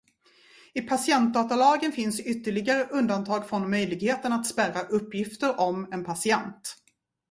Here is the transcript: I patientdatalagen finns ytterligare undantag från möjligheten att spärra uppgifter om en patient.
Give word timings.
I 0.73 0.81
patientdatalagen 0.81 1.91
finns 1.91 2.19
ytterligare 2.19 2.83
undantag 2.85 3.49
från 3.49 3.69
möjligheten 3.69 4.33
att 4.33 4.47
spärra 4.47 4.81
uppgifter 4.81 5.59
om 5.59 5.87
en 5.91 6.03
patient. 6.03 6.77